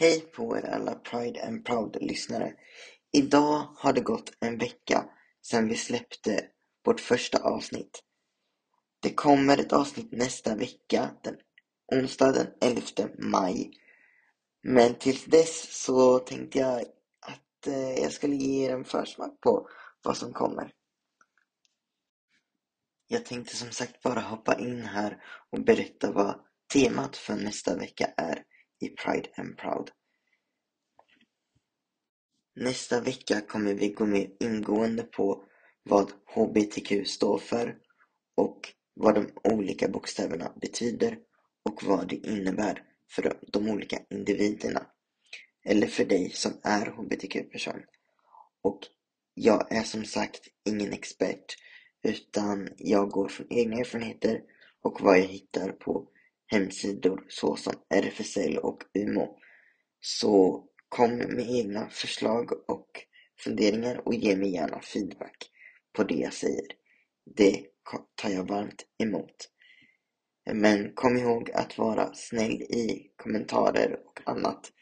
Hej 0.00 0.20
på 0.20 0.56
er 0.56 0.66
alla 0.74 0.94
Pride 0.94 1.42
and 1.42 1.64
Proud-lyssnare. 1.64 2.52
Idag 3.12 3.68
har 3.76 3.92
det 3.92 4.00
gått 4.00 4.32
en 4.40 4.58
vecka 4.58 5.04
sedan 5.42 5.68
vi 5.68 5.76
släppte 5.76 6.44
vårt 6.84 7.00
första 7.00 7.38
avsnitt. 7.38 8.02
Det 9.02 9.14
kommer 9.14 9.58
ett 9.58 9.72
avsnitt 9.72 10.12
nästa 10.12 10.54
vecka, 10.54 11.10
den 11.22 11.36
onsdag 11.92 12.32
den 12.32 12.46
11 12.60 12.82
maj. 13.18 13.70
Men 14.62 14.94
tills 14.94 15.24
dess 15.24 15.82
så 15.84 16.18
tänkte 16.18 16.58
jag 16.58 16.80
att 17.20 17.66
eh, 17.66 18.02
jag 18.02 18.12
skulle 18.12 18.36
ge 18.36 18.66
er 18.66 18.74
en 18.74 18.84
försmak 18.84 19.40
på 19.40 19.68
vad 20.02 20.16
som 20.16 20.32
kommer. 20.32 20.72
Jag 23.06 23.24
tänkte 23.26 23.56
som 23.56 23.70
sagt 23.70 24.02
bara 24.02 24.20
hoppa 24.20 24.58
in 24.58 24.82
här 24.82 25.22
och 25.50 25.64
berätta 25.64 26.12
vad 26.12 26.40
temat 26.72 27.16
för 27.16 27.34
nästa 27.34 27.76
vecka 27.76 28.06
är 28.16 28.44
i 28.80 28.88
Pride 28.88 29.28
and 29.36 29.56
Proud. 29.56 29.90
Nästa 32.56 33.00
vecka 33.00 33.40
kommer 33.40 33.74
vi 33.74 33.88
gå 33.88 34.06
mer 34.06 34.30
ingående 34.40 35.02
på 35.02 35.44
vad 35.82 36.12
HBTQ 36.34 37.06
står 37.06 37.38
för 37.38 37.78
och 38.36 38.74
vad 38.94 39.14
de 39.14 39.30
olika 39.44 39.88
bokstäverna 39.88 40.52
betyder 40.60 41.18
och 41.62 41.82
vad 41.84 42.08
det 42.08 42.16
innebär 42.16 42.82
för 43.10 43.38
de 43.52 43.68
olika 43.68 43.98
individerna 44.10 44.86
eller 45.64 45.86
för 45.86 46.04
dig 46.04 46.30
som 46.30 46.52
är 46.62 46.86
HBTQ-person. 46.86 47.82
Och 48.62 48.80
jag 49.34 49.72
är 49.72 49.82
som 49.82 50.04
sagt 50.04 50.48
ingen 50.64 50.92
expert 50.92 51.56
utan 52.02 52.68
jag 52.76 53.10
går 53.10 53.28
från 53.28 53.46
egna 53.50 53.76
erfarenheter 53.76 54.42
och 54.82 55.00
vad 55.00 55.18
jag 55.18 55.26
hittar 55.26 55.72
på 55.72 56.08
hemsidor 56.48 57.26
såsom 57.28 57.74
RFSL 57.94 58.58
och 58.58 58.82
UMO. 58.94 59.38
Så 60.00 60.64
kom 60.88 61.16
med 61.16 61.50
egna 61.50 61.88
förslag 61.90 62.70
och 62.70 62.88
funderingar 63.44 64.08
och 64.08 64.14
ge 64.14 64.36
mig 64.36 64.52
gärna 64.52 64.80
feedback 64.80 65.50
på 65.92 66.04
det 66.04 66.14
jag 66.14 66.32
säger. 66.32 66.66
Det 67.36 67.66
tar 68.14 68.30
jag 68.30 68.48
varmt 68.48 68.86
emot. 68.98 69.50
Men 70.52 70.94
kom 70.94 71.16
ihåg 71.16 71.50
att 71.50 71.78
vara 71.78 72.14
snäll 72.14 72.62
i 72.62 73.10
kommentarer 73.16 74.00
och 74.06 74.20
annat. 74.24 74.72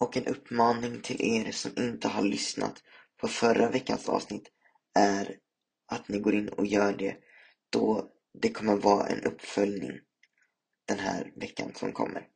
Och 0.00 0.16
en 0.16 0.26
uppmaning 0.26 1.00
till 1.00 1.22
er 1.22 1.52
som 1.52 1.72
inte 1.76 2.08
har 2.08 2.22
lyssnat 2.22 2.82
på 3.20 3.28
förra 3.28 3.70
veckans 3.70 4.08
avsnitt 4.08 4.48
är 4.94 5.36
att 5.86 6.08
ni 6.08 6.18
går 6.18 6.34
in 6.34 6.48
och 6.48 6.66
gör 6.66 6.92
det 6.92 7.16
då 7.70 8.10
det 8.42 8.48
kommer 8.48 8.76
vara 8.76 9.06
en 9.06 9.24
uppföljning 9.24 10.00
den 10.86 10.98
här 10.98 11.32
veckan 11.36 11.74
som 11.74 11.92
kommer. 11.92 12.28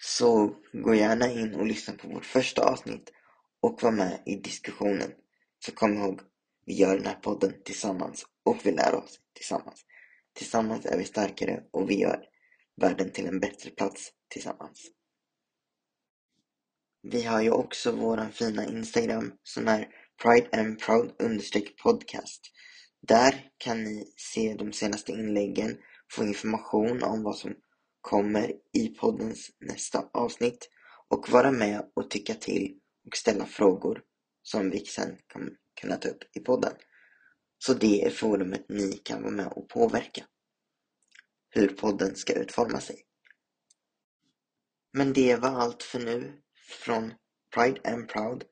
Så 0.00 0.54
gå 0.72 0.94
gärna 0.94 1.30
in 1.30 1.54
och 1.54 1.66
lyssna 1.66 1.94
på 1.94 2.08
vårt 2.08 2.24
första 2.24 2.62
avsnitt 2.62 3.12
och 3.60 3.82
var 3.82 3.92
med 3.92 4.22
i 4.26 4.36
diskussionen. 4.36 5.12
Så 5.58 5.72
kom 5.72 5.94
ihåg, 5.94 6.20
vi 6.66 6.74
gör 6.74 6.96
den 6.96 7.06
här 7.06 7.14
podden 7.14 7.62
tillsammans 7.64 8.26
och 8.44 8.56
vi 8.64 8.72
lär 8.72 8.94
oss 8.94 9.20
tillsammans. 9.34 9.84
Tillsammans 10.32 10.86
är 10.86 10.98
vi 10.98 11.04
starkare 11.04 11.62
och 11.70 11.90
vi 11.90 12.00
gör 12.00 12.24
världen 12.76 13.10
till 13.10 13.26
en 13.26 13.40
bättre 13.40 13.70
plats 13.70 14.12
tillsammans. 14.28 14.90
Vi 17.02 17.22
har 17.22 17.42
ju 17.42 17.50
också 17.50 17.92
våran 17.92 18.32
fina 18.32 18.66
Instagram 18.66 19.32
som 19.42 19.68
är 19.68 19.88
Pride 20.22 20.48
and 20.52 20.78
Proud 20.78 21.12
podcast. 21.82 22.50
Där 23.08 23.50
kan 23.58 23.84
ni 23.84 24.12
se 24.16 24.54
de 24.54 24.72
senaste 24.72 25.12
inläggen, 25.12 25.78
få 26.12 26.24
information 26.24 27.02
om 27.02 27.22
vad 27.22 27.36
som 27.36 27.54
kommer 28.00 28.52
i 28.72 28.88
poddens 28.88 29.50
nästa 29.60 30.08
avsnitt 30.12 30.68
och 31.08 31.28
vara 31.28 31.50
med 31.50 31.90
och 31.94 32.10
tycka 32.10 32.34
till 32.34 32.78
och 33.06 33.16
ställa 33.16 33.46
frågor 33.46 34.02
som 34.42 34.70
vi 34.70 34.84
sen 34.84 35.18
kan 35.26 35.56
kunna 35.80 35.96
ta 35.96 36.08
upp 36.08 36.36
i 36.36 36.40
podden. 36.40 36.72
Så 37.58 37.74
det 37.74 38.04
är 38.04 38.10
forumet 38.10 38.68
ni 38.68 38.92
kan 38.92 39.22
vara 39.22 39.32
med 39.32 39.46
och 39.46 39.68
påverka 39.68 40.24
hur 41.50 41.68
podden 41.68 42.16
ska 42.16 42.32
utforma 42.32 42.80
sig. 42.80 43.04
Men 44.92 45.12
det 45.12 45.36
var 45.36 45.48
allt 45.48 45.82
för 45.82 45.98
nu 45.98 46.42
från 46.84 47.14
Pride 47.54 47.80
and 47.92 48.08
Proud. 48.08 48.44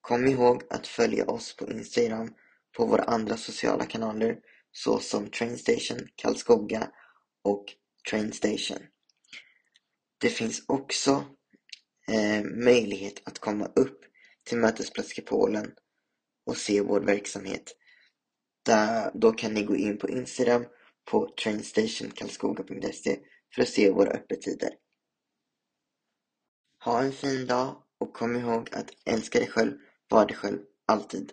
Kom 0.00 0.26
ihåg 0.26 0.62
att 0.70 0.86
följa 0.86 1.26
oss 1.26 1.56
på 1.56 1.70
Instagram 1.70 2.34
på 2.76 2.86
våra 2.86 3.02
andra 3.02 3.36
sociala 3.36 3.86
kanaler 3.86 4.38
såsom 4.72 5.30
Trainstation, 5.30 6.08
Karlskoga 6.16 6.90
och 7.44 7.64
Trainstation. 8.10 8.86
Det 10.18 10.28
finns 10.28 10.64
också 10.68 11.24
eh, 12.08 12.44
möjlighet 12.44 13.22
att 13.24 13.38
komma 13.38 13.66
upp 13.66 14.00
till 14.44 14.58
Mötesplats 14.58 15.14
Polen 15.26 15.72
och 16.46 16.56
se 16.56 16.80
vår 16.80 17.00
verksamhet. 17.00 17.76
Där, 18.64 19.10
då 19.14 19.32
kan 19.32 19.54
ni 19.54 19.62
gå 19.62 19.76
in 19.76 19.98
på 19.98 20.08
Instagram 20.08 20.64
på 21.10 21.34
trainstationkarlskoga.se 21.42 23.18
för 23.54 23.62
att 23.62 23.68
se 23.68 23.90
våra 23.90 24.10
öppettider. 24.10 24.70
Ha 26.84 27.02
en 27.02 27.12
fin 27.12 27.46
dag 27.46 27.82
och 27.98 28.14
kom 28.14 28.36
ihåg 28.36 28.68
att 28.72 28.90
älska 29.04 29.38
dig 29.38 29.48
själv, 29.48 29.72
var 30.08 30.26
dig 30.26 30.36
själv, 30.36 30.58
alltid. 30.86 31.32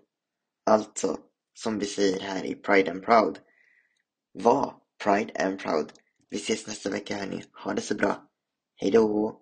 Alltså, 0.66 1.18
som 1.64 1.80
vi 1.80 1.86
säger 1.86 2.20
här 2.20 2.46
i 2.46 2.56
Pride 2.56 2.92
and 2.92 3.04
Proud. 3.04 3.40
Var 4.34 4.76
Pride 5.04 5.46
and 5.46 5.60
Proud. 5.60 5.92
Vi 6.30 6.38
ses 6.38 6.68
nästa 6.68 6.90
vecka 6.90 7.16
hörni. 7.16 7.44
Ha 7.64 7.74
det 7.74 7.82
så 7.82 7.96
bra. 7.96 8.28
Hejdå! 8.76 9.42